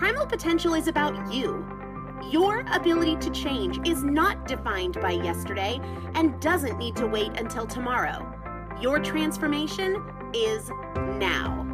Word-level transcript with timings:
Primal 0.00 0.24
potential 0.24 0.72
is 0.72 0.88
about 0.88 1.30
you. 1.30 1.62
Your 2.30 2.64
ability 2.72 3.16
to 3.16 3.28
change 3.32 3.86
is 3.86 4.02
not 4.02 4.48
defined 4.48 4.98
by 4.98 5.10
yesterday 5.10 5.78
and 6.14 6.40
doesn't 6.40 6.78
need 6.78 6.96
to 6.96 7.06
wait 7.06 7.38
until 7.38 7.66
tomorrow. 7.66 8.26
Your 8.80 8.98
transformation 8.98 10.02
is 10.32 10.70
now. 11.18 11.66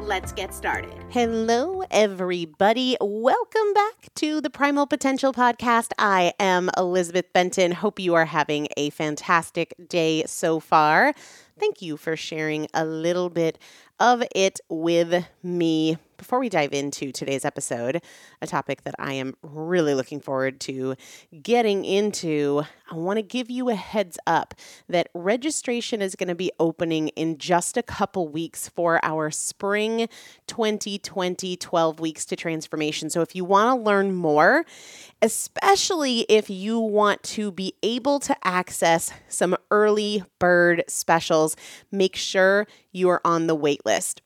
Let's 0.00 0.32
get 0.32 0.54
started. 0.54 1.04
Hello, 1.10 1.84
everybody. 1.88 2.96
Welcome 3.00 3.72
back 3.74 4.12
to 4.16 4.40
the 4.40 4.50
Primal 4.50 4.88
Potential 4.88 5.32
Podcast. 5.32 5.92
I 5.98 6.32
am 6.40 6.70
Elizabeth 6.76 7.32
Benton. 7.32 7.70
Hope 7.70 8.00
you 8.00 8.14
are 8.14 8.24
having 8.24 8.66
a 8.76 8.90
fantastic 8.90 9.74
day 9.88 10.24
so 10.26 10.58
far. 10.58 11.14
Thank 11.60 11.80
you 11.80 11.96
for 11.96 12.16
sharing 12.16 12.66
a 12.74 12.84
little 12.84 13.30
bit 13.30 13.58
of 14.00 14.22
it 14.34 14.60
with 14.68 15.26
me. 15.42 15.98
Before 16.16 16.40
we 16.40 16.48
dive 16.48 16.72
into 16.72 17.12
today's 17.12 17.44
episode, 17.44 18.02
a 18.42 18.46
topic 18.46 18.82
that 18.82 18.96
I 18.98 19.12
am 19.12 19.36
really 19.40 19.94
looking 19.94 20.18
forward 20.18 20.58
to 20.62 20.96
getting 21.42 21.84
into, 21.84 22.64
I 22.90 22.96
want 22.96 23.18
to 23.18 23.22
give 23.22 23.48
you 23.48 23.68
a 23.68 23.76
heads 23.76 24.18
up 24.26 24.54
that 24.88 25.10
registration 25.14 26.02
is 26.02 26.16
going 26.16 26.28
to 26.28 26.34
be 26.34 26.50
opening 26.58 27.08
in 27.08 27.38
just 27.38 27.76
a 27.76 27.84
couple 27.84 28.26
weeks 28.26 28.68
for 28.68 28.98
our 29.04 29.30
spring 29.30 30.08
2020 30.48 31.56
12 31.56 32.00
weeks 32.00 32.24
to 32.24 32.34
transformation. 32.34 33.10
So 33.10 33.20
if 33.20 33.36
you 33.36 33.44
want 33.44 33.78
to 33.78 33.84
learn 33.84 34.12
more, 34.12 34.64
especially 35.22 36.20
if 36.28 36.50
you 36.50 36.80
want 36.80 37.22
to 37.24 37.52
be 37.52 37.74
able 37.84 38.18
to 38.20 38.36
access 38.44 39.12
some 39.28 39.56
early 39.70 40.24
bird 40.40 40.82
specials, 40.88 41.54
make 41.92 42.16
sure 42.16 42.66
you 42.92 43.08
are 43.08 43.20
on 43.24 43.46
the 43.46 43.54
wait 43.54 43.84
list. 43.84 44.22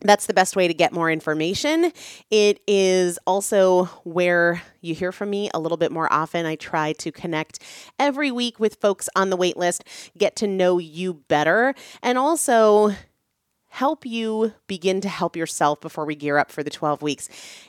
That's 0.00 0.26
the 0.26 0.34
best 0.34 0.56
way 0.56 0.68
to 0.68 0.74
get 0.74 0.92
more 0.92 1.10
information. 1.10 1.90
It 2.30 2.60
is 2.66 3.18
also 3.26 3.86
where 4.04 4.62
you 4.82 4.94
hear 4.94 5.10
from 5.10 5.30
me 5.30 5.50
a 5.54 5.58
little 5.58 5.78
bit 5.78 5.90
more 5.90 6.12
often. 6.12 6.44
I 6.44 6.56
try 6.56 6.92
to 6.94 7.10
connect 7.10 7.62
every 7.98 8.30
week 8.30 8.60
with 8.60 8.74
folks 8.74 9.08
on 9.16 9.30
the 9.30 9.38
waitlist, 9.38 9.82
get 10.18 10.36
to 10.36 10.46
know 10.46 10.78
you 10.78 11.14
better, 11.14 11.74
and 12.02 12.18
also 12.18 12.94
help 13.68 14.04
you 14.04 14.52
begin 14.66 15.00
to 15.00 15.08
help 15.08 15.34
yourself 15.34 15.80
before 15.80 16.04
we 16.04 16.14
gear 16.14 16.36
up 16.38 16.50
for 16.50 16.62
the 16.62 16.70
12 16.70 17.00
weeks. 17.00 17.28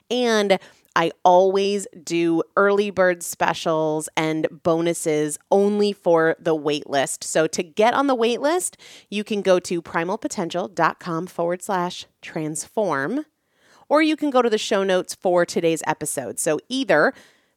And 0.09 0.59
I 0.97 1.11
always 1.23 1.85
do 2.03 2.41
early 2.55 2.89
bird 2.89 3.21
specials 3.21 4.09
and 4.17 4.47
bonuses 4.63 5.37
only 5.51 5.93
for 5.93 6.35
the 6.39 6.57
waitlist. 6.57 7.23
So 7.23 7.45
to 7.45 7.61
get 7.61 7.93
on 7.93 8.07
the 8.07 8.15
waitlist, 8.15 8.77
you 9.07 9.23
can 9.23 9.43
go 9.43 9.59
to 9.59 9.79
primalpotential.com 9.79 11.27
forward 11.27 11.61
slash 11.61 12.07
transform, 12.23 13.25
or 13.87 14.01
you 14.01 14.17
can 14.17 14.31
go 14.31 14.41
to 14.41 14.49
the 14.49 14.57
show 14.57 14.83
notes 14.83 15.13
for 15.13 15.45
today's 15.45 15.83
episode. 15.85 16.39
So 16.39 16.59
either 16.67 17.13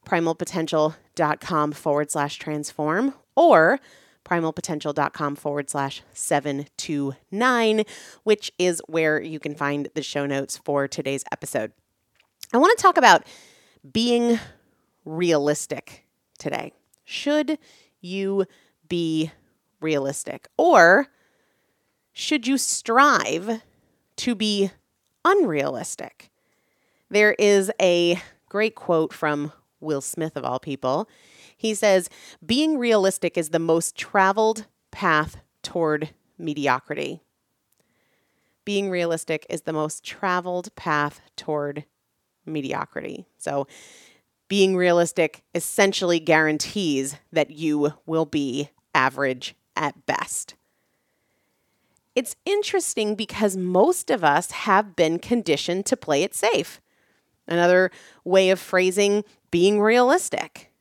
primalpotential.com 0.07 1.73
forward 1.73 2.11
slash 2.11 2.37
transform 2.37 3.15
or 3.35 3.81
primalpotential.com 4.23 5.37
forward 5.37 5.71
slash 5.71 6.03
729, 6.13 7.85
which 8.25 8.53
is 8.59 8.83
where 8.87 9.19
you 9.19 9.41
can 9.41 9.55
find 9.55 9.89
the 9.95 10.03
show 10.03 10.27
notes 10.27 10.59
for 10.59 10.87
today's 10.87 11.25
episode. 11.33 11.73
I 12.53 12.59
want 12.59 12.77
to 12.77 12.83
talk 12.83 12.97
about 12.97 13.25
being 13.93 14.41
realistic 15.05 16.05
today. 16.37 16.73
Should 17.05 17.59
you 18.01 18.47
be 18.89 19.31
realistic? 19.81 20.49
Or 20.57 21.07
should 22.13 22.49
you 22.49 22.59
strive 22.59 23.63
to 24.17 24.35
be 24.35 24.71
unrealistic? 25.25 26.31
There 27.09 27.37
is 27.39 27.71
a 27.81 28.21
great 28.49 28.75
quote 28.75 29.13
from 29.13 29.53
Will 29.79 30.01
Smith, 30.01 30.37
of 30.37 30.45
all 30.45 30.59
people. 30.59 31.09
He 31.57 31.73
says, 31.73 32.11
Being 32.45 32.79
realistic 32.79 33.39
is 33.39 33.51
the 33.51 33.61
most 33.61 33.97
traveled 33.97 34.67
path 34.91 35.37
toward 35.63 36.11
mediocrity. 36.37 37.23
Being 38.65 38.91
realistic 38.91 39.47
is 39.49 39.63
the 39.63 39.73
most 39.73 40.05
traveled 40.05 40.75
path 40.75 41.21
toward 41.37 41.85
mediocrity. 42.51 43.27
So, 43.39 43.67
being 44.49 44.77
realistic 44.77 45.45
essentially 45.55 46.19
guarantees 46.19 47.17
that 47.33 47.51
you 47.51 47.95
will 48.05 48.27
be 48.27 48.71
average 48.95 49.55
at 49.77 50.07
best. 50.07 50.55
It's 52.17 52.35
interesting 52.45 53.15
because 53.15 53.57
most 53.57 54.11
of 54.11 54.25
us 54.25 54.51
have 54.51 54.97
been 54.97 55.21
conditioned 55.21 55.87
to 55.87 55.97
play 55.97 56.25
it 56.25 56.35
safe. 56.35 56.81
Another 57.47 57.91
way 58.25 58.51
of 58.51 58.59
phrasing 58.59 59.25
being 59.51 59.81
realistic. 59.81 60.73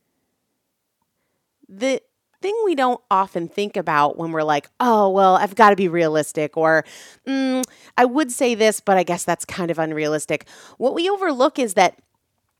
The 1.68 2.02
thing 2.40 2.54
we 2.64 2.74
don't 2.74 3.00
often 3.10 3.48
think 3.48 3.76
about 3.76 4.16
when 4.16 4.32
we're 4.32 4.42
like, 4.42 4.68
oh, 4.80 5.08
well, 5.10 5.36
I've 5.36 5.54
got 5.54 5.70
to 5.70 5.76
be 5.76 5.88
realistic, 5.88 6.56
or 6.56 6.84
mm, 7.26 7.62
I 7.96 8.04
would 8.04 8.32
say 8.32 8.54
this, 8.54 8.80
but 8.80 8.96
I 8.96 9.02
guess 9.02 9.24
that's 9.24 9.44
kind 9.44 9.70
of 9.70 9.78
unrealistic. 9.78 10.46
What 10.78 10.94
we 10.94 11.08
overlook 11.08 11.58
is 11.58 11.74
that 11.74 11.98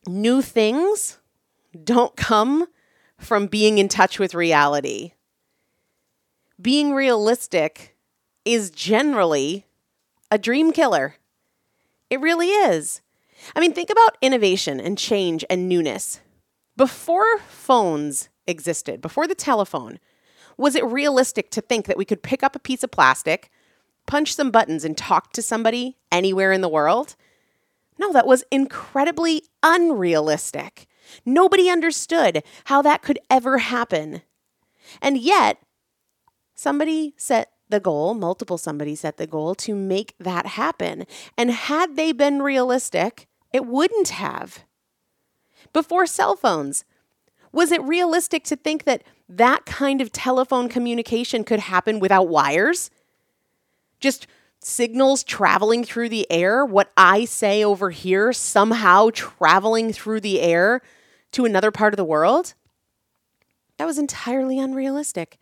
new 0.07 0.43
things 0.43 1.19
don't 1.85 2.17
come 2.17 2.67
from 3.19 3.47
being 3.47 3.79
in 3.79 3.89
touch 3.89 4.19
with 4.19 4.35
reality. 4.35 5.13
Being 6.61 6.93
realistic 6.93 7.97
is 8.45 8.71
generally 8.71 9.67
a 10.31 10.39
dream 10.39 10.73
killer. 10.73 11.17
It 12.09 12.21
really 12.21 12.49
is. 12.49 13.01
I 13.55 13.61
mean, 13.61 13.73
think 13.73 13.91
about 13.91 14.19
innovation 14.21 14.81
and 14.81 14.99
change 14.99 15.45
and 15.49 15.69
newness. 15.69 16.21
Before 16.81 17.37
phones 17.41 18.31
existed, 18.47 19.03
before 19.03 19.29
the 19.29 19.35
telephone, 19.35 19.99
was 20.57 20.75
it 20.75 20.83
realistic 20.83 21.51
to 21.51 21.61
think 21.61 21.85
that 21.85 21.99
we 21.99 22.07
could 22.07 22.23
pick 22.23 22.43
up 22.43 22.57
a 22.57 22.59
piece 22.59 22.83
of 22.83 22.91
plastic, 22.91 23.51
punch 24.07 24.35
some 24.35 24.51
buttons, 24.51 24.83
and 24.83 24.97
talk 24.97 25.35
to 25.35 25.43
somebody 25.43 25.99
anywhere 26.11 26.53
in 26.53 26.63
the 26.63 26.71
world? 26.71 27.17
No, 27.99 28.15
that 28.15 28.27
was 28.27 28.45
incredibly 28.51 29.43
unrealistic. 29.63 30.87
Nobody 31.27 31.69
understood 31.69 32.43
how 32.65 32.81
that 32.81 33.03
could 33.03 33.19
ever 33.29 33.59
happen. 33.59 34.23
And 35.03 35.19
yet, 35.19 35.59
somebody 36.55 37.13
set 37.19 37.53
the 37.69 37.81
goal, 37.81 38.15
multiple 38.15 38.57
somebody 38.57 38.95
set 38.95 39.19
the 39.19 39.27
goal 39.27 39.55
to 39.57 39.75
make 39.75 40.15
that 40.19 40.47
happen. 40.47 41.05
And 41.37 41.51
had 41.51 41.97
they 41.97 42.13
been 42.13 42.41
realistic, 42.41 43.29
it 43.53 43.67
wouldn't 43.67 44.09
have. 44.09 44.65
Before 45.73 46.07
cell 46.07 46.37
phones, 46.37 46.85
was 47.53 47.73
it 47.73 47.83
realistic 47.83 48.45
to 48.45 48.57
think 48.57 48.85
that 48.85 49.03
that 49.29 49.67
kind 49.67 50.01
of 50.01 50.13
telephone 50.13 50.69
communication 50.69 51.45
could 51.45 51.61
happen 51.61 52.01
without 52.01 52.29
wires? 52.29 52.91
Just 54.01 54.27
signals 54.61 55.25
traveling 55.25 55.85
through 55.85 56.09
the 56.09 56.31
air, 56.31 56.65
what 56.65 56.91
I 56.97 57.25
say 57.25 57.65
over 57.65 57.91
here 57.91 58.33
somehow 58.33 59.11
traveling 59.13 59.93
through 59.93 60.21
the 60.21 60.41
air 60.41 60.83
to 61.33 61.45
another 61.45 61.71
part 61.71 61.93
of 61.93 61.97
the 61.97 62.05
world? 62.05 62.55
That 63.79 63.87
was 63.87 63.99
entirely 63.99 64.59
unrealistic. 64.59 65.39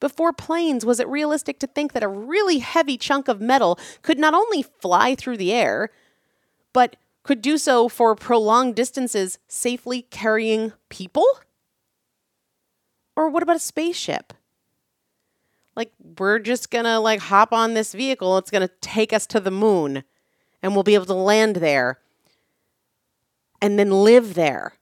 Before 0.00 0.32
planes, 0.32 0.84
was 0.84 0.98
it 0.98 1.08
realistic 1.08 1.58
to 1.60 1.66
think 1.66 1.92
that 1.92 2.02
a 2.02 2.08
really 2.08 2.58
heavy 2.58 2.96
chunk 2.96 3.28
of 3.28 3.40
metal 3.40 3.78
could 4.02 4.18
not 4.18 4.34
only 4.34 4.62
fly 4.62 5.14
through 5.14 5.36
the 5.36 5.52
air, 5.52 5.90
but 6.72 6.96
could 7.22 7.42
do 7.42 7.58
so 7.58 7.88
for 7.88 8.14
prolonged 8.14 8.74
distances, 8.74 9.38
safely 9.48 10.02
carrying 10.02 10.72
people? 10.88 11.26
Or 13.16 13.28
what 13.28 13.42
about 13.42 13.56
a 13.56 13.60
spaceship? 13.60 14.32
Like, 15.76 15.92
we're 16.18 16.38
just 16.38 16.70
gonna 16.70 17.00
like 17.00 17.20
hop 17.20 17.52
on 17.52 17.74
this 17.74 17.92
vehicle, 17.92 18.38
it's 18.38 18.50
gonna 18.50 18.70
take 18.80 19.12
us 19.12 19.26
to 19.28 19.40
the 19.40 19.50
moon, 19.50 20.04
and 20.62 20.74
we'll 20.74 20.82
be 20.82 20.94
able 20.94 21.06
to 21.06 21.14
land 21.14 21.56
there 21.56 21.98
and 23.60 23.78
then 23.78 23.90
live 23.90 24.34
there. 24.34 24.74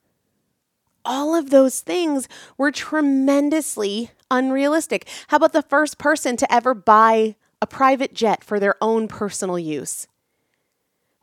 All 1.05 1.35
of 1.35 1.49
those 1.49 1.81
things 1.81 2.27
were 2.57 2.71
tremendously 2.71 4.11
unrealistic. 4.29 5.07
How 5.27 5.37
about 5.37 5.53
the 5.53 5.61
first 5.61 5.97
person 5.97 6.37
to 6.37 6.53
ever 6.53 6.73
buy 6.73 7.35
a 7.61 7.67
private 7.67 8.13
jet 8.13 8.43
for 8.43 8.59
their 8.59 8.75
own 8.81 9.07
personal 9.07 9.57
use? 9.57 10.07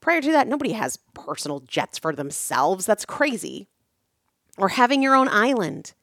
Prior 0.06 0.20
to 0.20 0.30
that, 0.30 0.46
nobody 0.46 0.70
has 0.70 1.00
personal 1.14 1.58
jets 1.58 1.98
for 1.98 2.14
themselves. 2.14 2.86
That's 2.86 3.04
crazy. 3.04 3.66
Or 4.56 4.68
having 4.68 5.02
your 5.02 5.16
own 5.16 5.26
island. 5.26 5.94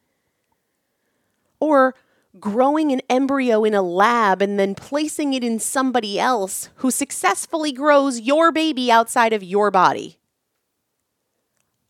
Or 1.61 1.95
growing 2.37 2.91
an 2.91 2.99
embryo 3.09 3.63
in 3.63 3.73
a 3.73 3.81
lab 3.81 4.41
and 4.41 4.59
then 4.59 4.75
placing 4.75 5.33
it 5.33 5.41
in 5.41 5.57
somebody 5.57 6.19
else 6.19 6.67
who 6.75 6.91
successfully 6.91 7.71
grows 7.71 8.19
your 8.19 8.51
baby 8.51 8.91
outside 8.91 9.31
of 9.31 9.41
your 9.41 9.71
body. 9.71 10.17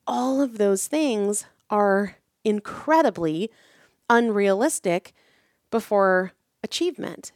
All 0.05 0.39
of 0.39 0.60
those 0.60 0.86
things 0.86 1.46
are 1.72 2.17
incredibly 2.43 3.50
unrealistic 4.08 5.13
before 5.72 6.34
achievement 6.63 7.32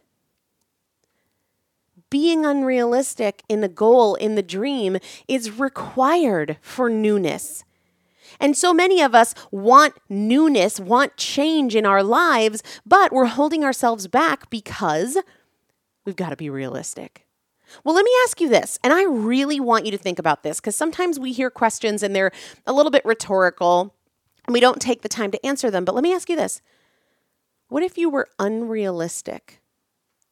being 2.09 2.45
unrealistic 2.45 3.43
in 3.49 3.61
the 3.61 3.67
goal, 3.67 4.15
in 4.15 4.35
the 4.35 4.43
dream, 4.43 4.97
is 5.27 5.59
required 5.59 6.57
for 6.61 6.89
newness. 6.89 7.63
And 8.39 8.55
so 8.55 8.73
many 8.73 9.01
of 9.01 9.15
us 9.15 9.33
want 9.51 9.95
newness, 10.09 10.79
want 10.79 11.17
change 11.17 11.75
in 11.75 11.85
our 11.85 12.03
lives, 12.03 12.61
but 12.85 13.11
we're 13.11 13.25
holding 13.25 13.63
ourselves 13.63 14.07
back 14.07 14.49
because 14.49 15.17
we've 16.05 16.15
got 16.15 16.29
to 16.29 16.35
be 16.35 16.49
realistic. 16.49 17.25
Well, 17.83 17.95
let 17.95 18.05
me 18.05 18.11
ask 18.23 18.39
you 18.39 18.47
this, 18.47 18.79
and 18.83 18.93
I 18.93 19.03
really 19.03 19.59
want 19.59 19.85
you 19.85 19.91
to 19.91 19.97
think 19.97 20.19
about 20.19 20.43
this 20.43 20.59
because 20.59 20.75
sometimes 20.75 21.19
we 21.19 21.33
hear 21.33 21.49
questions 21.49 22.01
and 22.01 22.15
they're 22.15 22.31
a 22.65 22.73
little 22.73 22.91
bit 22.91 23.03
rhetorical 23.03 23.93
and 24.45 24.53
we 24.53 24.59
don't 24.59 24.81
take 24.81 25.01
the 25.01 25.09
time 25.09 25.31
to 25.31 25.45
answer 25.45 25.69
them. 25.69 25.83
But 25.83 25.93
let 25.93 26.03
me 26.03 26.13
ask 26.13 26.29
you 26.29 26.35
this 26.35 26.61
What 27.67 27.83
if 27.83 27.97
you 27.97 28.09
were 28.09 28.29
unrealistic 28.39 29.61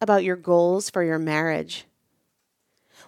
about 0.02 0.24
your 0.24 0.36
goals 0.36 0.90
for 0.90 1.04
your 1.04 1.20
marriage 1.20 1.86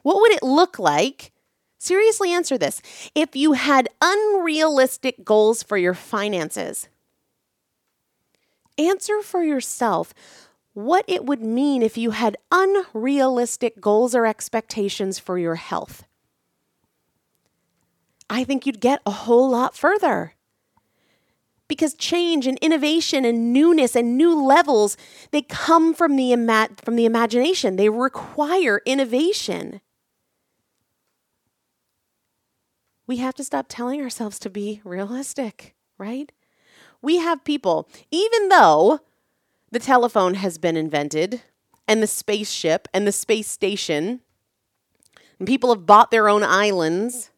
What 0.03 0.21
would 0.21 0.31
it 0.31 0.43
look 0.43 0.79
like? 0.79 1.31
Seriously, 1.79 2.31
answer 2.31 2.57
this. 2.57 2.81
If 3.13 3.35
you 3.35 3.53
had 3.53 3.89
unrealistic 4.01 5.23
goals 5.23 5.63
for 5.63 5.77
your 5.77 5.93
finances, 5.93 6.87
answer 8.77 9.21
for 9.21 9.43
yourself 9.43 10.13
what 10.73 11.05
it 11.07 11.25
would 11.25 11.41
mean 11.41 11.81
if 11.81 11.97
you 11.97 12.11
had 12.11 12.37
unrealistic 12.51 13.81
goals 13.81 14.15
or 14.15 14.25
expectations 14.25 15.19
for 15.19 15.37
your 15.37 15.55
health. 15.55 16.03
I 18.29 18.43
think 18.43 18.65
you'd 18.65 18.79
get 18.79 19.01
a 19.05 19.11
whole 19.11 19.49
lot 19.49 19.75
further. 19.75 20.33
Because 21.67 21.93
change 21.93 22.47
and 22.47 22.57
innovation 22.59 23.25
and 23.25 23.51
newness 23.51 23.95
and 23.95 24.17
new 24.17 24.41
levels, 24.41 24.95
they 25.31 25.41
come 25.41 25.93
from 25.93 26.15
the, 26.15 26.31
ima- 26.31 26.69
from 26.83 26.95
the 26.95 27.05
imagination. 27.05 27.75
They 27.75 27.89
require 27.89 28.81
innovation. 28.85 29.81
We 33.05 33.17
have 33.17 33.35
to 33.35 33.43
stop 33.43 33.65
telling 33.69 34.01
ourselves 34.01 34.39
to 34.39 34.49
be 34.49 34.81
realistic, 34.83 35.75
right? 35.97 36.31
We 37.01 37.17
have 37.17 37.43
people, 37.43 37.89
even 38.11 38.49
though 38.49 39.01
the 39.71 39.79
telephone 39.79 40.35
has 40.35 40.57
been 40.57 40.77
invented 40.77 41.41
and 41.87 42.01
the 42.01 42.07
spaceship 42.07 42.87
and 42.93 43.05
the 43.05 43.11
space 43.11 43.49
station, 43.49 44.21
and 45.39 45.47
people 45.47 45.73
have 45.73 45.85
bought 45.85 46.11
their 46.11 46.27
own 46.27 46.43
islands 46.43 47.29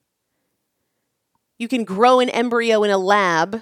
you 1.59 1.67
can 1.67 1.83
grow 1.83 2.21
an 2.21 2.29
embryo 2.29 2.83
in 2.83 2.89
a 2.89 2.97
lab 2.97 3.61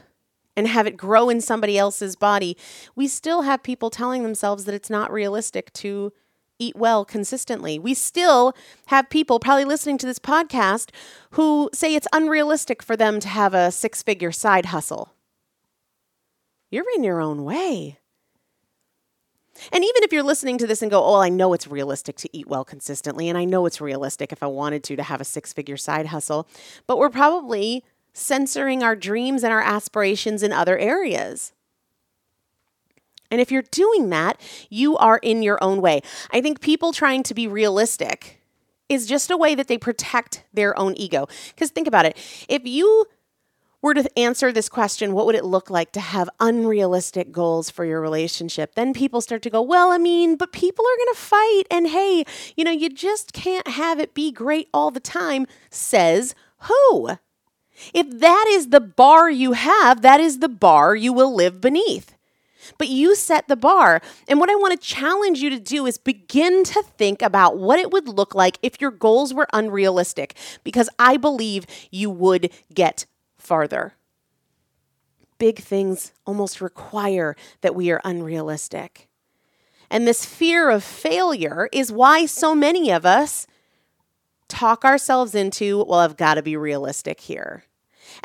and 0.58 0.68
have 0.68 0.88
it 0.88 0.98
grow 0.98 1.30
in 1.30 1.40
somebody 1.40 1.78
else's 1.78 2.16
body. 2.18 2.58
We 2.96 3.08
still 3.08 3.44
have 3.44 3.64
people 3.64 3.90
telling 3.90 4.24
themselves 4.24 4.66
that 4.66 4.76
it's 4.76 4.90
not 4.90 5.12
realistic 5.12 5.72
to 5.74 6.12
eat 6.60 6.76
well 6.76 7.06
consistently. 7.06 7.78
We 7.78 7.94
still 7.94 8.54
have 8.88 9.12
people 9.12 9.40
probably 9.40 9.66
listening 9.66 10.00
to 10.00 10.08
this 10.08 10.18
podcast 10.18 10.90
who 11.32 11.70
say 11.74 11.94
it's 11.94 12.08
unrealistic 12.12 12.82
for 12.82 12.98
them 12.98 13.20
to 13.20 13.28
have 13.28 13.54
a 13.54 13.72
six 13.72 14.02
figure 14.02 14.32
side 14.32 14.66
hustle. 14.68 15.14
You're 16.72 16.90
in 16.96 17.04
your 17.04 17.22
own 17.22 17.44
way. 17.44 18.00
And 19.72 19.84
even 19.84 20.04
if 20.04 20.14
you're 20.14 20.24
listening 20.24 20.58
to 20.60 20.68
this 20.68 20.82
and 20.82 20.92
go, 20.92 21.04
oh, 21.04 21.20
I 21.20 21.30
know 21.30 21.54
it's 21.54 21.68
realistic 21.68 22.16
to 22.18 22.30
eat 22.32 22.48
well 22.48 22.64
consistently, 22.64 23.28
and 23.30 23.38
I 23.38 23.46
know 23.46 23.66
it's 23.66 23.82
realistic 23.82 24.32
if 24.32 24.44
I 24.44 24.48
wanted 24.48 24.84
to 24.86 24.96
to 24.96 25.04
have 25.04 25.22
a 25.22 25.26
six 25.26 25.54
figure 25.54 25.78
side 25.78 26.08
hustle, 26.08 26.48
but 26.86 26.98
we're 26.98 27.10
probably 27.10 27.84
censoring 28.18 28.84
our 28.84 28.96
dreams 28.96 29.44
and 29.44 29.54
our 29.54 29.62
aspirations 29.62 30.42
in 30.42 30.52
other 30.52 30.78
areas. 30.78 31.54
And 33.30 33.40
if 33.40 33.52
you're 33.52 33.64
doing 33.64 34.10
that, 34.10 34.40
you 34.70 34.98
are 34.98 35.18
in 35.18 35.44
your 35.44 35.64
own 35.64 35.82
way. 35.82 36.02
I 36.32 36.42
think 36.42 36.62
people 36.62 36.94
trying 36.94 37.24
to 37.24 37.34
be 37.34 37.48
realistic 37.48 38.42
is 38.90 39.06
just 39.06 39.30
a 39.30 39.38
way 39.38 39.54
that 39.54 39.68
they 39.68 39.78
protect 39.78 40.46
their 40.54 40.78
own 40.80 40.96
ego. 40.98 41.28
Because 41.54 41.70
think 41.70 41.88
about 41.88 42.06
it 42.06 42.18
if 42.48 42.66
you 42.66 43.06
were 43.82 43.94
to 43.94 44.20
answer 44.20 44.52
this 44.52 44.70
question, 44.70 45.14
what 45.14 45.28
would 45.28 45.36
it 45.36 45.46
look 45.46 45.70
like 45.70 45.92
to 45.92 46.00
have 46.00 46.30
unrealistic 46.40 47.32
goals 47.32 47.70
for 47.70 47.86
your 47.86 48.02
relationship? 48.02 48.74
Then 48.74 48.94
people 48.94 49.22
start 49.22 49.44
to 49.44 49.52
go, 49.52 49.62
well, 49.62 49.92
I 49.92 50.00
mean, 50.00 50.36
but 50.38 50.52
people 50.52 50.84
are 50.86 50.98
going 50.98 51.14
to 51.14 51.20
fight. 51.20 51.64
And 51.70 51.88
hey, 51.90 52.26
you 52.56 52.64
know, 52.64 52.72
you 52.72 52.90
just 52.90 53.34
can't 53.34 53.68
have 53.68 54.00
it 54.00 54.16
be 54.16 54.32
great 54.32 54.70
all 54.74 54.90
the 54.90 55.00
time, 55.00 55.46
says 55.70 56.34
who? 56.62 57.18
If 57.94 58.20
that 58.20 58.46
is 58.50 58.70
the 58.70 58.80
bar 58.80 59.30
you 59.30 59.54
have, 59.54 60.02
that 60.02 60.20
is 60.20 60.40
the 60.40 60.50
bar 60.50 60.96
you 60.96 61.14
will 61.14 61.34
live 61.34 61.62
beneath. 61.62 62.16
But 62.78 62.90
you 62.90 63.16
set 63.16 63.48
the 63.48 63.56
bar. 63.56 64.02
And 64.28 64.40
what 64.40 64.50
I 64.50 64.56
want 64.56 64.80
to 64.80 64.88
challenge 64.88 65.40
you 65.40 65.50
to 65.50 65.60
do 65.60 65.86
is 65.86 65.98
begin 65.98 66.64
to 66.66 66.84
think 66.84 67.22
about 67.22 67.58
what 67.58 67.80
it 67.80 67.92
would 67.92 68.08
look 68.08 68.36
like 68.36 68.58
if 68.62 68.82
your 68.82 68.92
goals 68.92 69.34
were 69.34 69.48
unrealistic, 69.54 70.36
because 70.64 70.90
I 71.00 71.18
believe 71.18 71.66
you 71.92 72.10
would 72.10 72.52
get 72.74 73.06
farther. 73.38 73.94
Big 75.38 75.60
things 75.60 76.12
almost 76.26 76.62
require 76.62 77.36
that 77.62 77.76
we 77.76 77.92
are 77.92 78.02
unrealistic. 78.04 79.08
And 79.90 80.06
this 80.06 80.26
fear 80.26 80.70
of 80.70 80.84
failure 80.84 81.70
is 81.72 81.92
why 81.92 82.26
so 82.26 82.54
many 82.54 82.92
of 82.92 83.06
us 83.06 83.48
talk 84.50 84.84
ourselves 84.84 85.36
into, 85.36 85.84
well, 85.86 86.00
I've 86.00 86.18
got 86.18 86.34
to 86.34 86.42
be 86.42 86.58
realistic 86.58 87.22
here. 87.22 87.64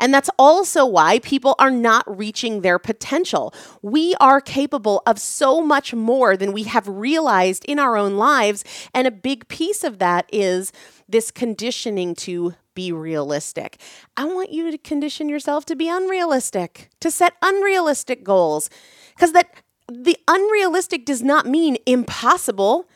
And 0.03 0.13
that's 0.13 0.29
also 0.37 0.85
why 0.85 1.19
people 1.19 1.55
are 1.59 1.71
not 1.71 2.03
reaching 2.17 2.59
their 2.59 2.77
potential. 2.77 3.53
We 3.81 4.15
are 4.19 4.41
capable 4.41 5.01
of 5.07 5.17
so 5.17 5.61
much 5.61 5.93
more 5.93 6.35
than 6.35 6.51
we 6.51 6.63
have 6.63 6.89
realized 6.89 7.63
in 7.63 7.79
our 7.79 7.95
own 7.95 8.17
lives. 8.17 8.65
And 8.93 9.07
a 9.07 9.11
big 9.11 9.47
piece 9.47 9.81
of 9.81 9.99
that 9.99 10.25
is 10.29 10.73
this 11.07 11.31
conditioning 11.31 12.15
to 12.15 12.53
be 12.75 12.91
realistic. 12.91 13.79
I 14.17 14.25
want 14.25 14.51
you 14.51 14.71
to 14.71 14.77
condition 14.77 15.29
yourself 15.29 15.63
to 15.67 15.75
be 15.75 15.87
unrealistic, 15.87 16.89
to 16.99 17.09
set 17.09 17.35
unrealistic 17.41 18.25
goals. 18.25 18.69
Because 19.15 19.31
that 19.31 19.55
the 19.87 20.17
unrealistic 20.27 21.05
does 21.05 21.23
not 21.23 21.45
mean 21.45 21.77
impossible. 21.85 22.89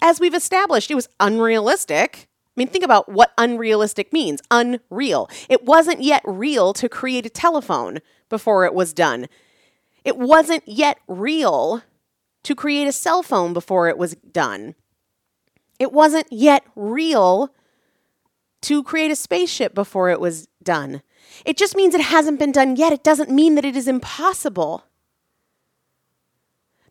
As 0.00 0.18
we've 0.18 0.32
established, 0.34 0.90
it 0.90 0.94
was 0.94 1.10
unrealistic. 1.20 2.26
I 2.54 2.60
mean, 2.60 2.68
think 2.68 2.84
about 2.84 3.10
what 3.10 3.32
unrealistic 3.38 4.12
means 4.12 4.42
unreal. 4.50 5.30
It 5.48 5.64
wasn't 5.64 6.02
yet 6.02 6.22
real 6.26 6.74
to 6.74 6.88
create 6.88 7.24
a 7.24 7.30
telephone 7.30 8.00
before 8.28 8.66
it 8.66 8.74
was 8.74 8.92
done. 8.92 9.26
It 10.04 10.18
wasn't 10.18 10.64
yet 10.66 10.98
real 11.08 11.82
to 12.42 12.54
create 12.54 12.86
a 12.86 12.92
cell 12.92 13.22
phone 13.22 13.54
before 13.54 13.88
it 13.88 13.96
was 13.96 14.14
done. 14.16 14.74
It 15.78 15.92
wasn't 15.92 16.26
yet 16.30 16.64
real 16.76 17.54
to 18.62 18.82
create 18.82 19.10
a 19.10 19.16
spaceship 19.16 19.74
before 19.74 20.10
it 20.10 20.20
was 20.20 20.46
done. 20.62 21.02
It 21.46 21.56
just 21.56 21.74
means 21.74 21.94
it 21.94 22.02
hasn't 22.02 22.38
been 22.38 22.52
done 22.52 22.76
yet. 22.76 22.92
It 22.92 23.02
doesn't 23.02 23.30
mean 23.30 23.54
that 23.54 23.64
it 23.64 23.76
is 23.76 23.88
impossible. 23.88 24.84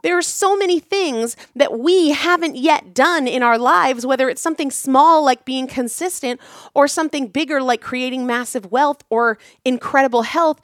There 0.02 0.18
are 0.18 0.22
so 0.22 0.56
many 0.56 0.80
things 0.80 1.36
that 1.56 1.78
we 1.80 2.12
haven't 2.12 2.56
yet 2.56 2.94
done 2.94 3.28
in 3.28 3.44
our 3.44 3.58
lives, 3.58 4.06
whether 4.06 4.30
it's 4.30 4.42
something 4.42 4.72
small 4.72 5.24
like 5.24 5.46
being 5.46 5.68
consistent 5.68 6.40
or 6.74 6.88
something 6.88 7.28
bigger 7.28 7.62
like 7.62 7.82
creating 7.82 8.26
massive 8.26 8.72
wealth 8.72 9.04
or 9.10 9.38
incredible 9.64 10.24
health. 10.24 10.60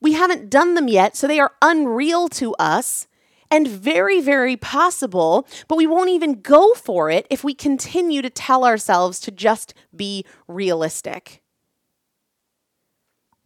We 0.00 0.12
haven't 0.12 0.50
done 0.50 0.74
them 0.74 0.88
yet, 0.88 1.16
so 1.16 1.26
they 1.26 1.40
are 1.40 1.52
unreal 1.62 2.28
to 2.30 2.54
us 2.54 3.06
and 3.50 3.68
very, 3.68 4.20
very 4.20 4.56
possible, 4.56 5.46
but 5.68 5.76
we 5.76 5.86
won't 5.86 6.10
even 6.10 6.40
go 6.40 6.74
for 6.74 7.08
it 7.10 7.26
if 7.30 7.44
we 7.44 7.54
continue 7.54 8.20
to 8.20 8.30
tell 8.30 8.64
ourselves 8.64 9.20
to 9.20 9.30
just 9.30 9.74
be 9.94 10.24
realistic. 10.48 11.40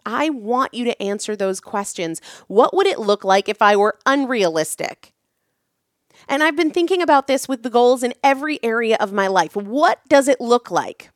I 0.06 0.30
want 0.30 0.72
you 0.72 0.86
to 0.86 1.02
answer 1.02 1.36
those 1.36 1.60
questions. 1.60 2.22
What 2.46 2.74
would 2.74 2.86
it 2.86 2.98
look 2.98 3.24
like 3.24 3.48
if 3.48 3.60
I 3.60 3.76
were 3.76 3.98
unrealistic? 4.06 5.12
And 6.28 6.42
I've 6.42 6.56
been 6.56 6.70
thinking 6.70 7.00
about 7.00 7.26
this 7.26 7.48
with 7.48 7.62
the 7.62 7.70
goals 7.70 8.02
in 8.02 8.12
every 8.22 8.62
area 8.62 8.96
of 9.00 9.12
my 9.12 9.28
life. 9.28 9.56
What 9.56 10.00
does 10.08 10.28
it 10.28 10.40
look 10.40 10.70
like? 10.70 11.10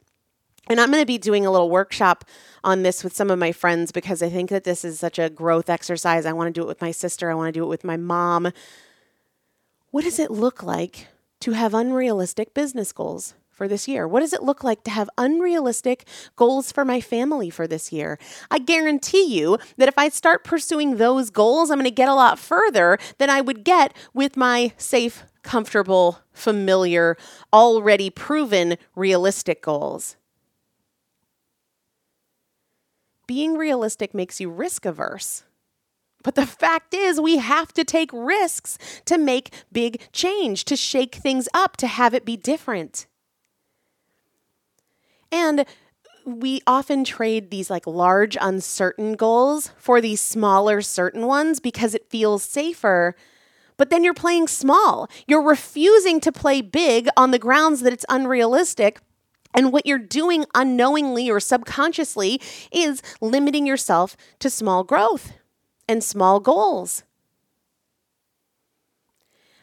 And 0.69 0.81
I'm 0.81 0.91
going 0.91 1.03
to 1.03 1.07
be 1.07 1.19
doing 1.19 1.45
a 1.45 1.51
little 1.51 1.69
workshop 1.69 2.25
on 2.65 2.83
this 2.83 3.05
with 3.05 3.15
some 3.15 3.31
of 3.31 3.39
my 3.39 3.53
friends 3.53 3.93
because 3.93 4.23
I 4.23 4.31
think 4.31 4.49
that 4.51 4.65
this 4.65 4.85
is 4.85 4.99
such 4.99 5.19
a 5.19 5.29
growth 5.29 5.69
exercise. 5.69 6.25
I 6.25 6.33
want 6.33 6.49
to 6.49 6.59
do 6.59 6.65
it 6.65 6.69
with 6.69 6.81
my 6.81 6.93
sister, 6.93 7.31
I 7.31 7.35
want 7.35 7.53
to 7.53 7.59
do 7.61 7.65
it 7.65 7.69
with 7.69 7.85
my 7.85 7.97
mom. 7.97 8.53
What 9.91 10.05
does 10.05 10.19
it 10.19 10.31
look 10.31 10.63
like 10.63 11.09
to 11.41 11.53
have 11.53 11.75
unrealistic 11.75 12.55
business 12.55 12.93
goals? 12.93 13.35
For 13.63 13.69
this 13.69 13.87
year? 13.87 14.09
What 14.09 14.21
does 14.21 14.33
it 14.33 14.43
look 14.43 14.65
like 14.65 14.83
to 14.83 14.91
have 14.91 15.09
unrealistic 15.17 16.05
goals 16.35 16.73
for 16.73 16.85
my 16.85 17.01
family 17.01 17.49
for 17.49 17.69
this 17.69 17.93
year? 17.93 18.19
I 18.51 18.59
guarantee 18.59 19.23
you 19.23 19.57
that 19.77 19.87
if 19.87 19.97
I 19.97 20.09
start 20.09 20.43
pursuing 20.43 20.97
those 20.97 21.31
goals, 21.31 21.71
I'm 21.71 21.79
going 21.79 21.85
to 21.85 21.93
get 21.93 22.09
a 22.09 22.15
lot 22.15 22.41
further 22.41 22.99
than 23.19 23.31
I 23.31 23.41
would 23.41 23.63
get 23.63 23.95
with 24.13 24.37
my 24.37 24.73
safe, 24.79 25.23
comfortable, 25.45 26.19
familiar, 26.33 27.17
already 27.53 28.11
proven 28.11 28.79
realistic 28.97 29.63
goals. 29.63 30.17
Being 33.29 33.57
realistic 33.57 34.13
makes 34.13 34.41
you 34.41 34.51
risk 34.51 34.85
averse. 34.85 35.45
But 36.25 36.35
the 36.35 36.47
fact 36.47 36.95
is, 36.95 37.21
we 37.21 37.37
have 37.37 37.73
to 37.75 37.85
take 37.85 38.11
risks 38.13 38.77
to 39.05 39.19
make 39.19 39.55
big 39.71 40.01
change, 40.11 40.65
to 40.65 40.75
shake 40.75 41.15
things 41.15 41.49
up, 41.55 41.77
to 41.77 41.87
have 41.87 42.13
it 42.13 42.25
be 42.25 42.37
different. 42.37 43.07
And 45.33 45.65
we 46.25 46.61
often 46.67 47.03
trade 47.03 47.51
these 47.51 47.71
like 47.71 47.87
large 47.87 48.37
uncertain 48.41 49.15
goals 49.15 49.73
for 49.77 50.01
these 50.01 50.21
smaller 50.21 50.81
certain 50.83 51.27
ones 51.27 51.59
because 51.59 51.95
it 51.95 52.09
feels 52.11 52.45
safer. 52.45 53.17
But 53.77 53.91
then 53.91 54.05
you're 54.05 54.15
playing 54.15 54.47
small. 54.47 55.09
You're 55.27 55.43
refusing 55.43 56.21
to 56.21 56.31
play 56.31 56.61
big 56.61 57.09
on 57.17 57.33
the 57.33 57.39
grounds 57.39 57.81
that 57.81 57.93
it's 57.93 58.05
unrealistic. 58.09 59.01
And 59.55 59.73
what 59.73 59.87
you're 59.87 59.99
doing 59.99 60.45
unknowingly 60.55 61.29
or 61.29 61.41
subconsciously 61.41 62.41
is 62.71 63.03
limiting 63.21 63.67
yourself 63.67 64.17
to 64.39 64.49
small 64.49 64.85
growth 64.85 65.33
and 65.89 66.05
small 66.05 66.39
goals. 66.39 67.03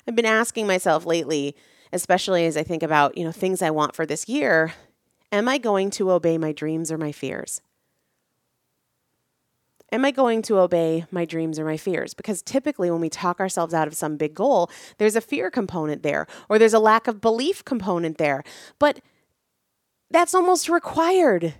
I've 0.07 0.15
been 0.15 0.25
asking 0.25 0.67
myself 0.67 1.05
lately 1.05 1.55
especially 1.91 2.45
as 2.45 2.57
I 2.57 2.63
think 2.63 2.83
about, 2.83 3.17
you 3.17 3.23
know, 3.23 3.31
things 3.31 3.61
I 3.61 3.71
want 3.71 3.95
for 3.95 4.05
this 4.05 4.27
year, 4.29 4.73
am 5.31 5.47
I 5.47 5.57
going 5.57 5.89
to 5.91 6.11
obey 6.11 6.37
my 6.37 6.51
dreams 6.51 6.91
or 6.91 6.97
my 6.97 7.11
fears? 7.11 7.61
Am 9.91 10.05
I 10.05 10.11
going 10.11 10.43
to 10.43 10.59
obey 10.59 11.05
my 11.09 11.25
dreams 11.25 11.57
or 11.57 11.65
my 11.65 11.77
fears? 11.77 12.13
Because 12.13 12.43
typically, 12.43 12.91
when 12.91 13.01
we 13.01 13.09
talk 13.09 13.39
ourselves 13.39 13.73
out 13.73 13.87
of 13.87 13.95
some 13.95 14.17
big 14.17 14.35
goal, 14.35 14.69
there's 14.99 15.15
a 15.15 15.21
fear 15.21 15.49
component 15.49 16.03
there, 16.03 16.27
or 16.47 16.59
there's 16.59 16.75
a 16.75 16.79
lack 16.79 17.07
of 17.07 17.21
belief 17.21 17.65
component 17.65 18.17
there. 18.19 18.43
But 18.77 19.01
that's 20.11 20.35
almost 20.35 20.69
required 20.69 21.55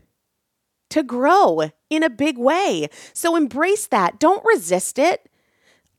to 0.89 1.03
grow 1.03 1.71
in 1.89 2.03
a 2.03 2.09
big 2.09 2.37
way. 2.37 2.87
So 3.13 3.35
embrace 3.35 3.87
that. 3.87 4.19
Don't 4.19 4.43
resist 4.45 4.99
it. 4.99 5.29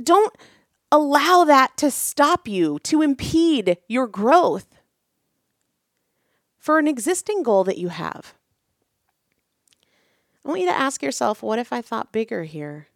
Don't 0.02 0.34
allow 0.92 1.44
that 1.44 1.76
to 1.78 1.90
stop 1.90 2.48
you, 2.48 2.78
to 2.80 3.02
impede 3.02 3.76
your 3.88 4.06
growth. 4.06 4.66
For 6.60 6.78
an 6.78 6.86
existing 6.86 7.42
goal 7.42 7.64
that 7.64 7.78
you 7.78 7.88
have, 7.88 8.34
I 10.44 10.48
want 10.48 10.60
you 10.60 10.66
to 10.66 10.76
ask 10.76 11.02
yourself 11.02 11.42
what 11.42 11.58
if 11.58 11.72
I 11.72 11.80
thought 11.80 12.12
bigger 12.12 12.44
here? 12.44 12.88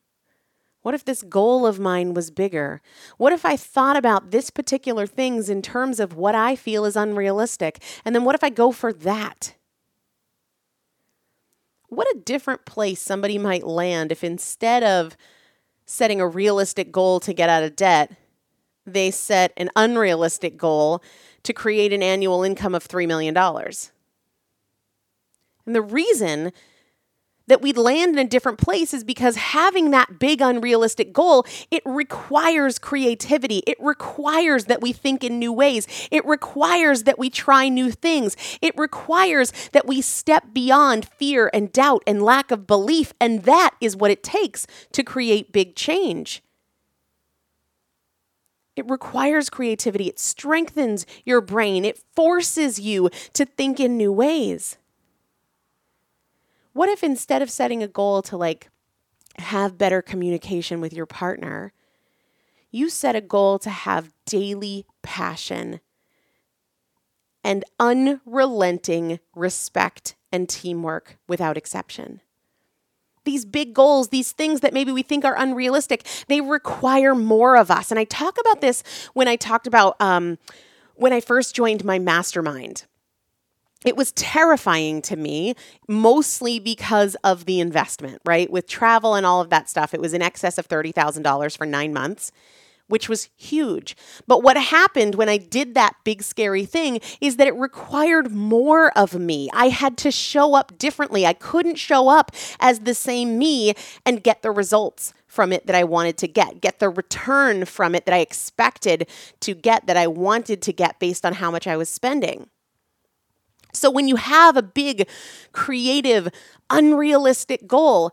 What 0.82 0.94
if 0.94 1.02
this 1.02 1.22
goal 1.22 1.66
of 1.66 1.80
mine 1.80 2.12
was 2.12 2.30
bigger? 2.30 2.82
What 3.16 3.32
if 3.32 3.46
I 3.46 3.56
thought 3.56 3.96
about 3.96 4.30
this 4.30 4.50
particular 4.50 5.06
things 5.06 5.48
in 5.48 5.62
terms 5.62 5.98
of 5.98 6.14
what 6.14 6.34
I 6.34 6.56
feel 6.56 6.84
is 6.84 6.94
unrealistic? 6.94 7.82
And 8.04 8.14
then 8.14 8.24
what 8.24 8.34
if 8.34 8.44
I 8.44 8.50
go 8.50 8.70
for 8.70 8.92
that? 8.92 9.54
What 11.88 12.06
a 12.14 12.20
different 12.22 12.66
place 12.66 13.00
somebody 13.00 13.38
might 13.38 13.66
land 13.66 14.12
if 14.12 14.22
instead 14.22 14.82
of 14.82 15.16
setting 15.86 16.20
a 16.20 16.28
realistic 16.28 16.92
goal 16.92 17.18
to 17.20 17.32
get 17.32 17.48
out 17.48 17.62
of 17.62 17.76
debt, 17.76 18.12
they 18.86 19.10
set 19.10 19.52
an 19.56 19.70
unrealistic 19.76 20.56
goal 20.56 21.02
to 21.42 21.52
create 21.52 21.92
an 21.92 22.02
annual 22.02 22.42
income 22.42 22.74
of 22.74 22.86
$3 22.86 23.06
million. 23.06 23.36
And 23.36 23.74
the 25.74 25.82
reason 25.82 26.52
that 27.46 27.60
we 27.60 27.72
land 27.72 28.14
in 28.14 28.26
a 28.26 28.28
different 28.28 28.58
place 28.58 28.94
is 28.94 29.04
because 29.04 29.36
having 29.36 29.90
that 29.90 30.18
big 30.18 30.40
unrealistic 30.40 31.12
goal, 31.12 31.44
it 31.70 31.82
requires 31.84 32.78
creativity. 32.78 33.58
It 33.66 33.76
requires 33.80 34.64
that 34.66 34.80
we 34.80 34.92
think 34.92 35.22
in 35.22 35.38
new 35.38 35.52
ways. 35.52 35.86
It 36.10 36.24
requires 36.24 37.02
that 37.02 37.18
we 37.18 37.28
try 37.28 37.68
new 37.68 37.90
things. 37.90 38.36
It 38.62 38.76
requires 38.78 39.52
that 39.72 39.86
we 39.86 40.00
step 40.00 40.54
beyond 40.54 41.06
fear 41.06 41.50
and 41.52 41.70
doubt 41.70 42.02
and 42.06 42.22
lack 42.22 42.50
of 42.50 42.66
belief. 42.66 43.12
And 43.20 43.42
that 43.42 43.74
is 43.80 43.96
what 43.96 44.10
it 44.10 44.22
takes 44.22 44.66
to 44.92 45.02
create 45.02 45.52
big 45.52 45.76
change. 45.76 46.42
It 48.76 48.90
requires 48.90 49.50
creativity. 49.50 50.08
It 50.08 50.18
strengthens 50.18 51.06
your 51.24 51.40
brain. 51.40 51.84
It 51.84 52.02
forces 52.14 52.80
you 52.80 53.10
to 53.34 53.44
think 53.44 53.78
in 53.78 53.96
new 53.96 54.12
ways. 54.12 54.76
What 56.72 56.88
if 56.88 57.04
instead 57.04 57.40
of 57.40 57.50
setting 57.50 57.82
a 57.82 57.88
goal 57.88 58.20
to 58.22 58.36
like 58.36 58.68
have 59.38 59.78
better 59.78 60.02
communication 60.02 60.80
with 60.80 60.92
your 60.92 61.06
partner, 61.06 61.72
you 62.70 62.90
set 62.90 63.14
a 63.14 63.20
goal 63.20 63.60
to 63.60 63.70
have 63.70 64.12
daily 64.26 64.84
passion 65.02 65.80
and 67.44 67.64
unrelenting 67.78 69.20
respect 69.36 70.16
and 70.32 70.48
teamwork 70.48 71.18
without 71.28 71.56
exception? 71.56 72.20
These 73.24 73.44
big 73.44 73.74
goals, 73.74 74.08
these 74.08 74.32
things 74.32 74.60
that 74.60 74.72
maybe 74.72 74.92
we 74.92 75.02
think 75.02 75.24
are 75.24 75.36
unrealistic, 75.36 76.06
they 76.28 76.40
require 76.40 77.14
more 77.14 77.56
of 77.56 77.70
us. 77.70 77.90
And 77.90 77.98
I 77.98 78.04
talk 78.04 78.38
about 78.40 78.60
this 78.60 78.82
when 79.14 79.28
I 79.28 79.36
talked 79.36 79.66
about 79.66 80.00
um, 80.00 80.38
when 80.94 81.12
I 81.12 81.20
first 81.20 81.54
joined 81.54 81.84
my 81.84 81.98
mastermind 81.98 82.84
it 83.84 83.96
was 83.96 84.12
terrifying 84.12 85.02
to 85.02 85.16
me, 85.16 85.54
mostly 85.86 86.58
because 86.58 87.16
of 87.22 87.44
the 87.44 87.60
investment, 87.60 88.20
right? 88.24 88.50
With 88.50 88.66
travel 88.66 89.14
and 89.14 89.26
all 89.26 89.40
of 89.40 89.50
that 89.50 89.68
stuff, 89.68 89.92
it 89.92 90.00
was 90.00 90.14
in 90.14 90.22
excess 90.22 90.58
of 90.58 90.66
$30,000 90.66 91.56
for 91.56 91.66
nine 91.66 91.92
months, 91.92 92.32
which 92.86 93.08
was 93.08 93.30
huge. 93.36 93.96
But 94.26 94.42
what 94.42 94.56
happened 94.56 95.14
when 95.14 95.28
I 95.28 95.38
did 95.38 95.74
that 95.74 95.96
big, 96.04 96.22
scary 96.22 96.64
thing 96.64 97.00
is 97.20 97.36
that 97.36 97.46
it 97.46 97.54
required 97.54 98.32
more 98.32 98.96
of 98.96 99.14
me. 99.14 99.48
I 99.52 99.68
had 99.68 99.96
to 99.98 100.10
show 100.10 100.54
up 100.54 100.76
differently. 100.78 101.26
I 101.26 101.32
couldn't 101.32 101.76
show 101.76 102.08
up 102.08 102.30
as 102.60 102.80
the 102.80 102.94
same 102.94 103.38
me 103.38 103.74
and 104.04 104.22
get 104.22 104.42
the 104.42 104.50
results 104.50 105.14
from 105.26 105.52
it 105.52 105.66
that 105.66 105.74
I 105.74 105.84
wanted 105.84 106.16
to 106.18 106.28
get, 106.28 106.60
get 106.60 106.78
the 106.78 106.88
return 106.88 107.64
from 107.64 107.94
it 107.94 108.06
that 108.06 108.14
I 108.14 108.18
expected 108.18 109.08
to 109.40 109.54
get, 109.54 109.86
that 109.86 109.96
I 109.96 110.06
wanted 110.06 110.62
to 110.62 110.72
get 110.72 111.00
based 111.00 111.26
on 111.26 111.34
how 111.34 111.50
much 111.50 111.66
I 111.66 111.76
was 111.76 111.88
spending. 111.88 112.48
So 113.72 113.90
when 113.90 114.06
you 114.06 114.16
have 114.16 114.56
a 114.56 114.62
big, 114.62 115.08
creative, 115.52 116.28
unrealistic 116.70 117.66
goal, 117.66 118.12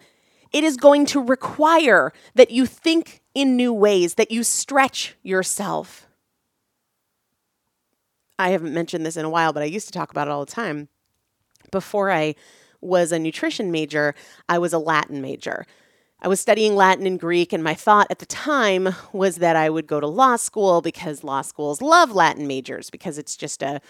it 0.51 0.63
is 0.63 0.75
going 0.75 1.05
to 1.07 1.21
require 1.21 2.11
that 2.35 2.51
you 2.51 2.65
think 2.65 3.20
in 3.33 3.55
new 3.55 3.73
ways, 3.73 4.15
that 4.15 4.31
you 4.31 4.43
stretch 4.43 5.15
yourself. 5.23 6.07
I 8.37 8.49
haven't 8.49 8.73
mentioned 8.73 9.05
this 9.05 9.17
in 9.17 9.25
a 9.25 9.29
while, 9.29 9.53
but 9.53 9.63
I 9.63 9.67
used 9.67 9.87
to 9.87 9.93
talk 9.93 10.11
about 10.11 10.27
it 10.27 10.31
all 10.31 10.45
the 10.45 10.51
time. 10.51 10.89
Before 11.71 12.11
I 12.11 12.35
was 12.81 13.11
a 13.11 13.19
nutrition 13.19 13.71
major, 13.71 14.15
I 14.49 14.57
was 14.57 14.73
a 14.73 14.79
Latin 14.79 15.21
major. 15.21 15.65
I 16.23 16.27
was 16.27 16.39
studying 16.39 16.75
Latin 16.75 17.07
and 17.07 17.19
Greek, 17.19 17.53
and 17.53 17.63
my 17.63 17.73
thought 17.73 18.07
at 18.09 18.19
the 18.19 18.25
time 18.25 18.89
was 19.11 19.37
that 19.37 19.55
I 19.55 19.69
would 19.69 19.87
go 19.87 19.99
to 19.99 20.07
law 20.07 20.35
school 20.35 20.81
because 20.81 21.23
law 21.23 21.41
schools 21.41 21.81
love 21.81 22.11
Latin 22.11 22.47
majors 22.47 22.89
because 22.89 23.17
it's 23.17 23.35
just 23.35 23.63
a 23.63 23.81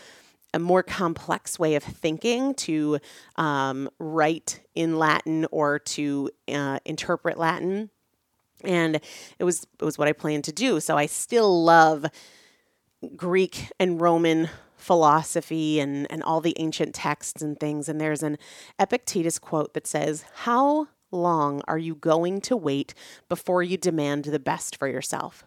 a 0.54 0.60
more 0.60 0.84
complex 0.84 1.58
way 1.58 1.76
of 1.76 1.84
thinking 1.84 2.54
to 2.54 3.00
um, 3.38 3.90
write 4.00 4.60
in 4.76 4.98
Latin 5.00 5.46
or 5.52 5.80
to 5.80 6.30
uh, 6.54 6.80
interpret 6.86 7.38
Latin. 7.38 7.90
And 8.63 9.00
it 9.39 9.43
was 9.43 9.65
it 9.80 9.86
was 9.86 9.97
what 9.97 10.08
I 10.08 10.13
planned 10.13 10.43
to 10.45 10.52
do. 10.52 10.80
So 10.80 10.97
I 10.97 11.06
still 11.06 11.63
love 11.63 12.06
Greek 13.15 13.69
and 13.80 14.00
Roman 14.00 14.50
philosophy 14.82 15.80
and, 15.80 16.08
and 16.12 16.24
all 16.24 16.41
the 16.41 16.56
ancient 16.60 16.95
texts 16.95 17.41
and 17.41 17.60
things. 17.60 17.88
And 17.88 18.02
there's 18.02 18.24
an 18.24 18.38
Epictetus 18.80 19.39
quote 19.39 19.74
that 19.74 19.88
says, 19.88 20.26
How 20.34 20.88
long 21.12 21.62
are 21.67 21.78
you 21.78 21.95
going 21.95 22.41
to 22.41 22.58
wait 22.58 22.93
before 23.30 23.63
you 23.63 23.78
demand 23.78 24.26
the 24.26 24.39
best 24.39 24.78
for 24.78 24.88
yourself? 24.88 25.45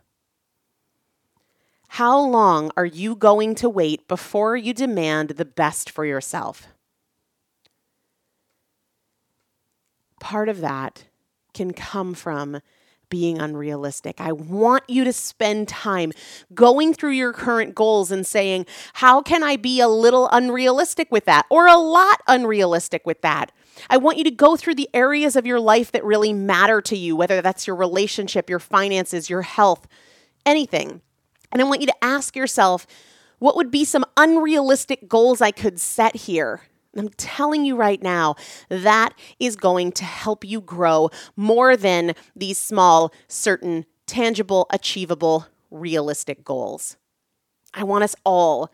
How 1.88 2.18
long 2.18 2.70
are 2.76 2.86
you 2.86 3.14
going 3.14 3.54
to 3.56 3.68
wait 3.68 4.08
before 4.08 4.56
you 4.56 4.72
demand 4.72 5.30
the 5.30 5.44
best 5.44 5.90
for 5.90 6.04
yourself? 6.04 6.66
Part 10.18 10.48
of 10.48 10.60
that 10.60 11.04
can 11.52 11.72
come 11.72 12.14
from 12.14 12.60
being 13.08 13.38
unrealistic. 13.38 14.20
I 14.20 14.32
want 14.32 14.84
you 14.88 15.04
to 15.04 15.12
spend 15.12 15.68
time 15.68 16.12
going 16.54 16.94
through 16.94 17.12
your 17.12 17.32
current 17.32 17.74
goals 17.74 18.10
and 18.10 18.26
saying, 18.26 18.66
How 18.94 19.22
can 19.22 19.42
I 19.42 19.56
be 19.56 19.80
a 19.80 19.88
little 19.88 20.28
unrealistic 20.32 21.10
with 21.10 21.24
that 21.26 21.46
or 21.50 21.66
a 21.66 21.76
lot 21.76 22.20
unrealistic 22.26 23.06
with 23.06 23.20
that? 23.22 23.52
I 23.90 23.96
want 23.96 24.18
you 24.18 24.24
to 24.24 24.30
go 24.30 24.56
through 24.56 24.76
the 24.76 24.88
areas 24.94 25.36
of 25.36 25.46
your 25.46 25.60
life 25.60 25.92
that 25.92 26.04
really 26.04 26.32
matter 26.32 26.80
to 26.82 26.96
you, 26.96 27.16
whether 27.16 27.42
that's 27.42 27.66
your 27.66 27.76
relationship, 27.76 28.48
your 28.48 28.58
finances, 28.58 29.28
your 29.28 29.42
health, 29.42 29.86
anything. 30.46 31.00
And 31.52 31.60
I 31.60 31.64
want 31.64 31.80
you 31.80 31.86
to 31.88 32.04
ask 32.04 32.36
yourself, 32.36 32.86
what 33.38 33.56
would 33.56 33.70
be 33.70 33.84
some 33.84 34.04
unrealistic 34.16 35.08
goals 35.08 35.40
I 35.40 35.50
could 35.50 35.80
set 35.80 36.16
here? 36.16 36.62
I'm 36.96 37.08
telling 37.10 37.64
you 37.64 37.76
right 37.76 38.02
now, 38.02 38.36
that 38.68 39.14
is 39.38 39.56
going 39.56 39.92
to 39.92 40.04
help 40.04 40.44
you 40.44 40.60
grow 40.60 41.10
more 41.36 41.76
than 41.76 42.14
these 42.36 42.58
small, 42.58 43.12
certain, 43.28 43.86
tangible, 44.06 44.66
achievable, 44.70 45.46
realistic 45.70 46.44
goals. 46.44 46.96
I 47.72 47.84
want 47.84 48.04
us 48.04 48.14
all 48.24 48.70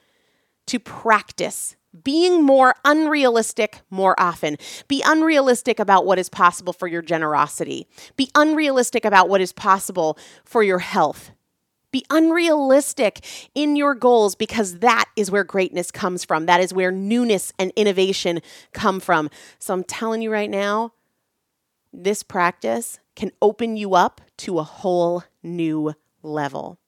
to 0.66 0.78
practice 0.78 1.76
being 2.04 2.44
more 2.44 2.74
unrealistic 2.84 3.80
more 3.90 4.18
often. 4.20 4.56
Be 4.86 5.02
unrealistic 5.04 5.80
about 5.80 6.06
what 6.06 6.18
is 6.18 6.28
possible 6.28 6.72
for 6.72 6.86
your 6.86 7.02
generosity. 7.02 7.88
Be 8.16 8.30
unrealistic 8.34 9.04
about 9.04 9.28
what 9.28 9.40
is 9.40 9.52
possible 9.52 10.16
for 10.44 10.62
your 10.62 10.78
health. 10.78 11.32
Be 11.92 12.04
unrealistic 12.10 13.24
in 13.54 13.76
your 13.76 13.94
goals 13.94 14.34
because 14.34 14.78
that 14.78 15.06
is 15.16 15.30
where 15.30 15.44
greatness 15.44 15.90
comes 15.90 16.24
from. 16.24 16.46
That 16.46 16.60
is 16.60 16.72
where 16.72 16.92
newness 16.92 17.52
and 17.58 17.72
innovation 17.76 18.40
come 18.72 19.00
from. 19.00 19.30
So 19.58 19.74
I'm 19.74 19.84
telling 19.84 20.22
you 20.22 20.30
right 20.30 20.50
now, 20.50 20.92
this 21.92 22.22
practice 22.22 23.00
can 23.16 23.32
open 23.42 23.76
you 23.76 23.94
up 23.94 24.20
to 24.38 24.58
a 24.58 24.62
whole 24.62 25.24
new 25.42 25.94
level. 26.22 26.78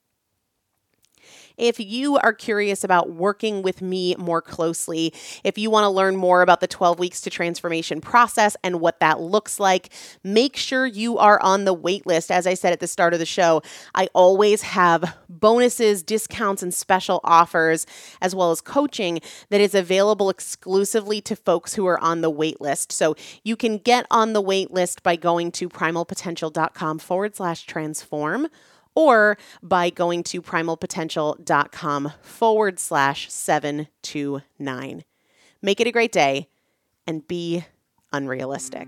If 1.57 1.79
you 1.79 2.17
are 2.17 2.33
curious 2.33 2.83
about 2.83 3.11
working 3.11 3.61
with 3.61 3.81
me 3.81 4.15
more 4.17 4.41
closely, 4.41 5.13
if 5.43 5.57
you 5.57 5.69
want 5.69 5.85
to 5.85 5.89
learn 5.89 6.15
more 6.15 6.41
about 6.41 6.61
the 6.61 6.67
12 6.67 6.99
weeks 6.99 7.21
to 7.21 7.29
transformation 7.29 8.01
process 8.01 8.57
and 8.63 8.79
what 8.79 8.99
that 8.99 9.19
looks 9.19 9.59
like, 9.59 9.89
make 10.23 10.57
sure 10.57 10.85
you 10.85 11.17
are 11.17 11.39
on 11.41 11.65
the 11.65 11.73
wait 11.73 12.05
list. 12.05 12.31
As 12.31 12.47
I 12.47 12.53
said 12.53 12.73
at 12.73 12.79
the 12.79 12.87
start 12.87 13.13
of 13.13 13.19
the 13.19 13.25
show, 13.25 13.61
I 13.93 14.09
always 14.13 14.63
have 14.63 15.15
bonuses, 15.29 16.03
discounts, 16.03 16.63
and 16.63 16.73
special 16.73 17.19
offers, 17.23 17.85
as 18.21 18.33
well 18.33 18.51
as 18.51 18.61
coaching 18.61 19.19
that 19.49 19.61
is 19.61 19.75
available 19.75 20.29
exclusively 20.29 21.21
to 21.21 21.35
folks 21.35 21.75
who 21.75 21.85
are 21.85 21.99
on 21.99 22.21
the 22.21 22.29
wait 22.29 22.59
list. 22.61 22.91
So 22.91 23.15
you 23.43 23.55
can 23.55 23.77
get 23.77 24.05
on 24.09 24.33
the 24.33 24.41
wait 24.41 24.71
list 24.71 25.03
by 25.03 25.15
going 25.15 25.51
to 25.53 25.69
primalpotential.com 25.69 26.99
forward 26.99 27.35
slash 27.35 27.65
transform 27.65 28.47
or 28.95 29.37
by 29.61 29.89
going 29.89 30.23
to 30.23 30.41
primalpotential.com 30.41 32.11
forward 32.21 32.79
slash 32.79 33.31
729. 33.31 35.03
Make 35.61 35.79
it 35.79 35.87
a 35.87 35.91
great 35.91 36.11
day 36.11 36.49
and 37.07 37.27
be 37.27 37.65
unrealistic. 38.11 38.87